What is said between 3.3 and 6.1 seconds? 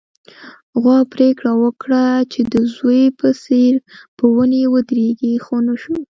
څېر په ونې ودرېږي، خو ونه شول